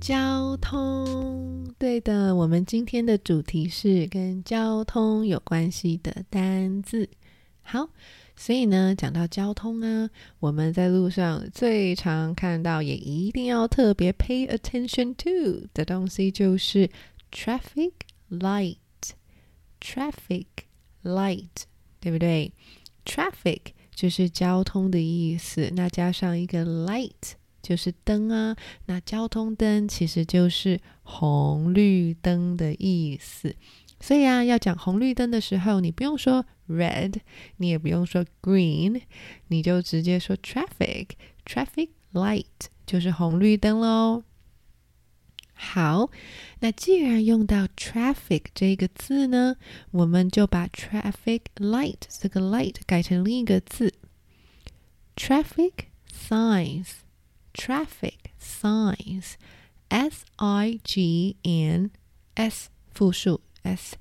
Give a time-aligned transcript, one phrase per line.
[0.00, 7.06] 交通，对的，我们今天的主题是跟交通有关系的单字。
[7.60, 7.90] 好，
[8.34, 10.08] 所以呢，讲到交通啊，
[10.38, 16.88] 我们在路上最常看到，也一定要特别 pay attention to 的东西，就是
[17.30, 17.92] traffic
[18.30, 20.46] light，traffic
[21.04, 21.64] light，
[22.00, 22.50] 对不对
[23.04, 23.60] ？traffic
[23.94, 27.34] 就是交通的意思，那加上一个 light。
[27.62, 28.56] 就是灯啊，
[28.86, 33.54] 那交通灯其实就是红绿灯的意思。
[34.00, 37.16] 所以啊，要讲红绿灯的时候，你不用说 red，
[37.58, 39.02] 你也不用说 green，
[39.48, 42.46] 你就直接说 traffic，traffic light
[42.86, 44.24] 就是红绿灯喽。
[45.52, 46.10] 好，
[46.60, 49.56] 那既然用到 traffic 这个字呢，
[49.90, 53.92] 我们就把 traffic light 这个 light 改成另一个字
[55.14, 55.72] ，traffic
[56.10, 56.86] signs。
[57.52, 59.34] Traffic signs,
[59.88, 61.90] S I G N
[62.34, 63.96] S 复数 S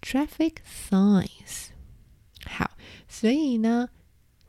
[0.00, 1.68] traffic signs。
[2.44, 2.70] 好，
[3.08, 3.88] 所以呢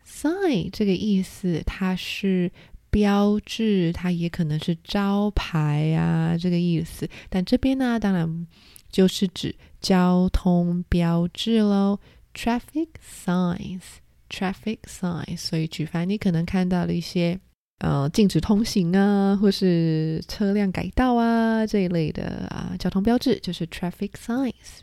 [0.06, 2.52] ，sign 这个意思它是
[2.90, 7.10] 标志，它也可能是招牌啊这个意思。
[7.30, 8.48] 但这边呢，当然
[8.90, 12.00] 就是指交通标志喽
[12.34, 15.38] ，traffic signs，traffic signs。
[15.38, 17.40] 所以举凡你可能看到了一些。
[17.80, 24.80] 呃，禁止通行啊，或是车辆改道啊这一类的啊，交通标志就是 traffic signs。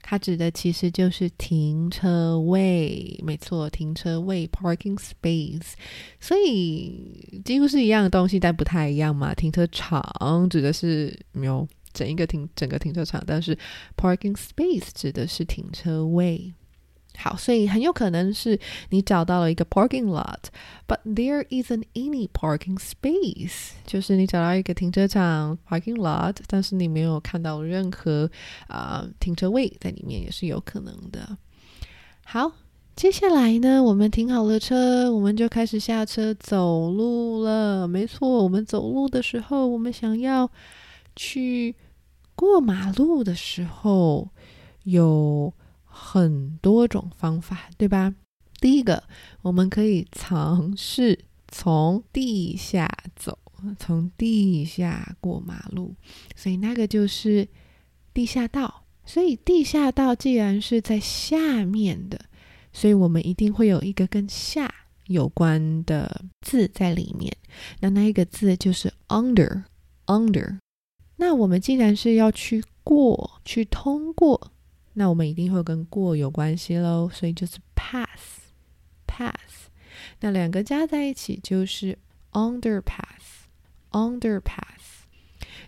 [0.00, 5.72] 它指的其实就是停车位，没错，停车位 （parking space）。
[6.20, 9.34] 所以几乎是一样的东西，但不太一样嘛。
[9.34, 13.58] 停车场指的是没有整一个停整个停车场，但是
[13.96, 16.54] parking space 指的是停车位。
[17.20, 18.56] 好，所以很有可能是
[18.90, 28.30] 你找到了一个 parking lot，but there isn't any parking space，就是你找到一个停车场 parking lot，但是你没有看到任何
[28.68, 31.36] 啊停车位在里面，也是有可能的。
[32.24, 32.52] 好，
[32.94, 37.88] 接下来呢，我们停好了车，我们就开始下车走路了。
[37.88, 40.48] 没错，我们走路的时候，我们想要
[41.16, 41.74] 去
[42.36, 44.28] 过马路的时候
[44.84, 45.52] 有。
[46.00, 48.14] 很多种方法，对吧？
[48.60, 49.02] 第一个，
[49.42, 53.36] 我们可以尝试从地下走，
[53.78, 55.94] 从地下过马路，
[56.36, 57.48] 所以那个就是
[58.14, 58.84] 地下道。
[59.04, 62.20] 所以地下道既然是在下面的，
[62.72, 64.72] 所以我们一定会有一个跟下
[65.06, 67.34] 有关的字在里面。
[67.80, 70.58] 那那一个字就是 under，under。
[71.16, 74.52] 那我们既然是要去过去通过。
[74.98, 79.68] 那我们一定会跟过有关系喽，所以就是 pass，pass。
[80.18, 81.96] 那两个加在一起就是
[82.32, 85.04] underpass，underpass。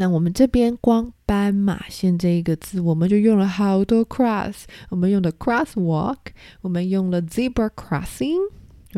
[0.00, 4.62] 那我们这边光斑马线这一个字，我们就用了好多 cross。
[4.90, 6.18] 我们用的 crosswalk，
[6.60, 8.38] 我们用了 zebra crossing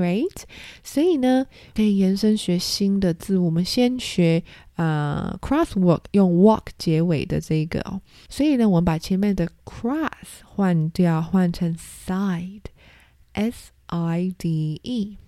[0.00, 0.42] Right，
[0.82, 3.36] 所以呢，可以延伸学新的字。
[3.36, 4.42] 我们先学
[4.76, 8.00] 啊 crosswalk，用 walk 结尾的这个哦。
[8.28, 10.10] 所以呢，我们把前面的 cross
[10.44, 15.18] 换掉，换成 side，s i d e，s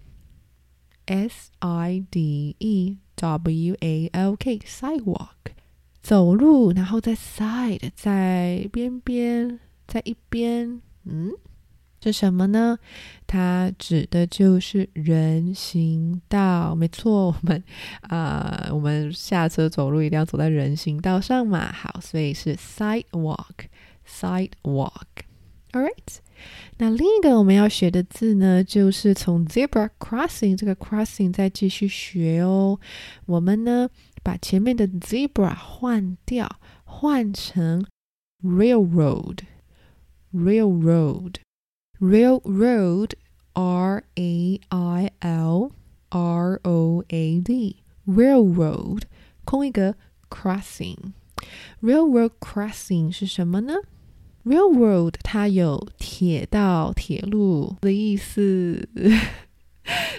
[1.58, 5.28] i d e w a l k，sidewalk。
[6.02, 11.30] 走路，然后在 side，在边边，在一边，嗯，
[12.02, 12.76] 是什么呢？
[13.26, 16.74] 它指的就是人行道。
[16.74, 17.62] 没错，我们
[18.00, 21.70] 啊，我们下车走路一定要走在人行道上嘛。
[21.70, 24.90] 好，所以是 sidewalk，sidewalk。
[25.72, 26.16] All right，
[26.78, 32.78] 那另一个我们要学的字呢，就是从 zebra crossing 这个 crossing 再继续学哦。
[33.26, 33.88] 我们呢？
[34.24, 36.48] 把前面的 zebra 换掉，
[36.84, 37.84] 换成
[38.40, 41.34] railroad，railroad
[42.02, 45.70] railroad，r a i l
[46.10, 49.02] r o a d，railroad
[49.44, 49.94] 空一个
[50.28, 53.74] crossing，railroad crossing 是什么呢
[54.44, 58.88] ？railroad 它有铁道、铁路的意思，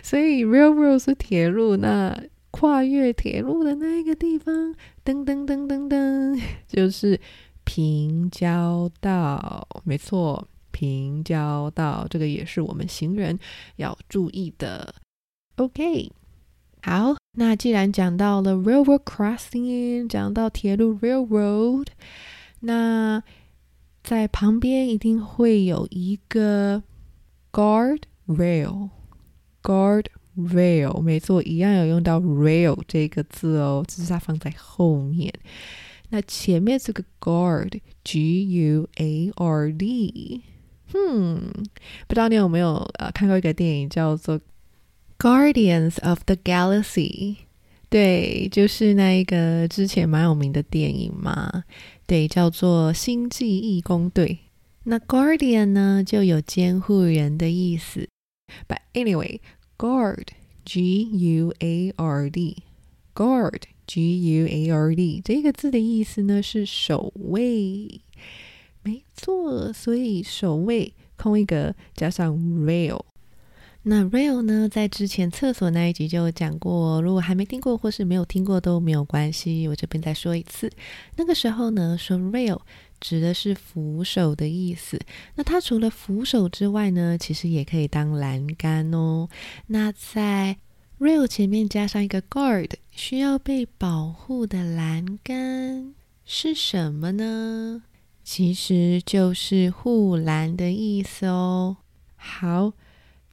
[0.02, 2.24] 所以 railroad 是铁路，那。
[2.56, 7.20] 跨越铁路的那个地方，噔噔噔噔噔，就是
[7.64, 9.68] 平交道。
[9.84, 13.40] 没错，平交道，这个也是我们行人
[13.78, 14.94] 要注意的。
[15.56, 16.12] OK，
[16.82, 21.88] 好，那既然讲到了 railroad crossing，讲到铁路 railroad，
[22.60, 23.24] 那
[24.04, 26.84] 在旁边一定会有一个
[27.54, 30.08] guard rail，guard。
[30.36, 35.32] rail 没错，一样有用到 rail 这个字哦，只是它放在后面。
[36.10, 40.42] 那前面这个 guard g u a r d，
[40.94, 41.52] 嗯，
[42.08, 44.40] 不知道你有没有呃看过一个电影叫做
[45.18, 47.38] Guardians of the Galaxy？
[47.90, 51.64] 对，就是那一个之前蛮有名的电影嘛，
[52.08, 54.40] 对，叫做星际义工队。
[54.84, 58.08] 那 Guardian 呢，就有监护人的意思。
[58.68, 59.40] But anyway。
[59.76, 60.28] Guard,
[60.64, 62.64] G U A R D,
[63.14, 68.00] Guard, G U A R D，这个字的意思呢是守卫，
[68.84, 73.02] 没错，所以守卫空一格加上 rail。
[73.86, 80.72] 那 rail 呢，在之前厕所那一集就讲过，如果还没听过或是没有听过都没有关系，我这边再说一次。
[81.18, 82.60] 那个时候呢，说 rail。
[83.00, 84.98] 指的是扶手的意思。
[85.36, 89.28] 那它除了扶手之外呢，其实也可以当栏杆哦。
[89.68, 90.56] 那在
[91.02, 97.84] rail 前面加上一个 guard，需要被保护的栏杆是什么呢？
[98.24, 101.78] 其实就是护栏的意思哦。
[102.16, 102.74] 好，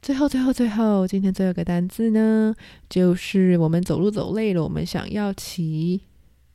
[0.01, 2.53] 最后最后最后，今天最后一个单字呢，
[2.89, 6.01] 就是我们走路走累了，我们想要骑。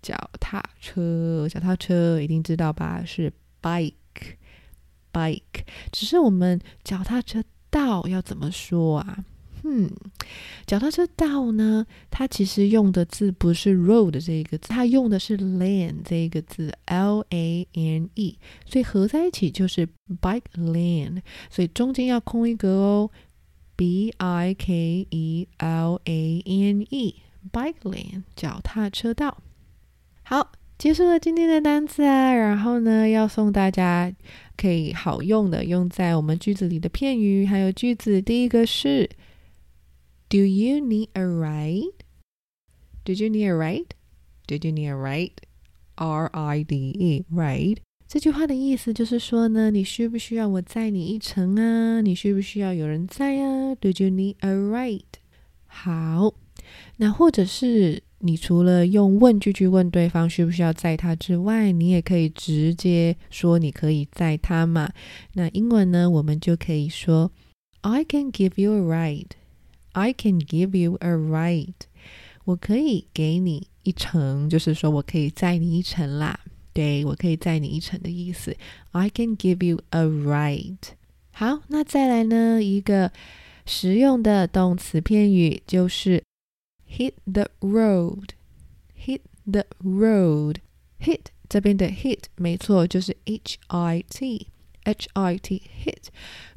[0.02, 3.02] 脚踏车，脚踏车一定知道吧？
[3.04, 5.40] 是 bike，bike，
[5.90, 9.24] 只是我们脚踏车道要怎么说啊？
[9.68, 9.90] 嗯，
[10.64, 19.88] 脚踏车道呢，它其实用的字不是 road 这个字，它用的是 lane 这个字，L A N E，所以合在一起就是
[20.22, 21.20] bike lane，
[21.50, 23.10] 所以中间要空一格哦
[23.74, 29.38] ，B I K E L A N E，bike lane 脚踏车道。
[30.22, 34.12] 好，结束了今天的单词啊，然后呢，要送大家
[34.56, 39.10] 可以好用的用在我们句子里的片语，还有句子，第一个是。
[40.29, 41.93] Do you need a ride?
[43.03, 43.95] Did you need a ride?
[44.47, 45.37] Did you need a ride?
[45.95, 52.01] R I D E ride 这句话的意思就是说呢，你需不需要我载你一程啊？
[52.01, 53.75] 你需不需要有人载啊？
[53.75, 55.03] Did you need a ride?
[55.65, 56.33] 好，
[56.97, 64.91] 那或者是你除了用问句去问对方需不需要载他之外，你也可以直接说你可以载他嘛。
[65.33, 67.31] 那英文呢，我们就可以说
[67.81, 69.27] I can give you a ride.
[69.96, 71.72] I can give you a ride，
[72.44, 76.38] 我可以给你一程，就是说我可以载你一程啦。
[76.74, 78.54] 对我可以载你一程的意思。
[78.90, 80.76] I can give you a ride。
[81.32, 83.10] 好，那再来呢一个
[83.64, 86.22] 实用的动词片语就是
[86.86, 88.28] hit the road。
[89.02, 90.56] hit the road。
[91.00, 94.48] hit 这边的 hit 没错，就是 H I T。
[94.86, 96.06] H I T hit，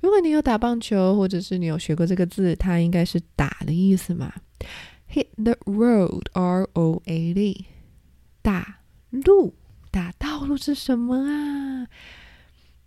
[0.01, 4.31] 如果你有打棒球，或者是你有学过这个字，它应该是打的意思嘛。
[5.11, 7.65] Hit the road, R O A D，
[8.43, 9.55] 打路，
[9.89, 11.87] 打道路是什么啊？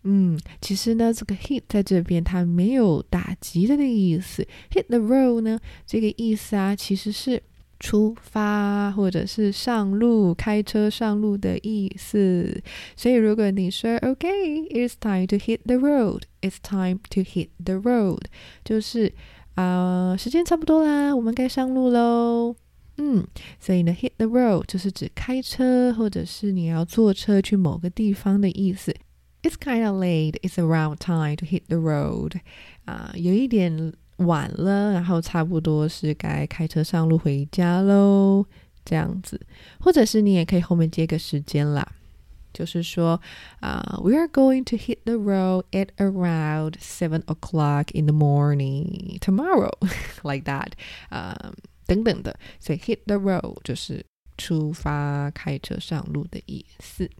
[0.04, 4.46] 嗯，其实呢，这个 hit 在这边它没有打击的那个意思。
[4.70, 7.42] Hit the road 呢，这个意思啊，其实是。
[7.81, 12.61] 出发或者是上路，开车上路的意思。
[12.95, 18.21] 所以如果你说 “OK”，it's time to hit the road，it's time to hit the road，
[18.65, 19.13] 就是
[19.53, 22.55] 啊，时间差不多啦，我们该上路喽。
[22.97, 23.23] 嗯，
[23.59, 28.91] 所以呢，hit the road 就是指开车或者是你要坐车去某个地方的意思。
[29.43, 30.39] It's kind of late.
[30.41, 32.39] It's around time to hit the road.
[32.85, 33.93] 啊，有一点。
[34.16, 38.44] 晚了，然后差不多是该开车上路回家喽，
[38.84, 39.40] 这样子，
[39.80, 41.86] 或者是你也可以后面接个时间啦，
[42.52, 43.20] 就是说
[43.60, 49.72] 啊，We are going to hit the road at around seven o'clock in the morning tomorrow,
[50.22, 50.72] like that，
[51.08, 51.52] 啊，
[51.86, 54.04] 等等的，所以 hit the road 就是
[54.36, 57.10] 出发开车上路的意思。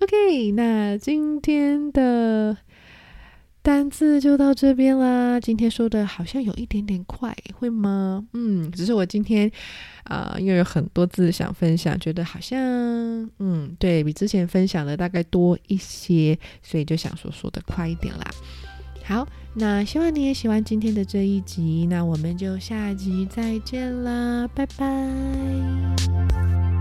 [0.00, 2.58] OK，那今天的。
[3.66, 5.40] 单字就到这边啦。
[5.40, 8.24] 今天说的好像有一点点快，会吗？
[8.32, 9.50] 嗯，只是我今天
[10.04, 12.60] 啊，因为有很多字想分享，觉得好像
[13.40, 18.24] 嗯，对比之前分享的大概多一些，所以就想说说的快一点啦。
[19.02, 26.75] 好，那希望你也喜欢今天的这一集，那我们就下集再见啦，拜拜。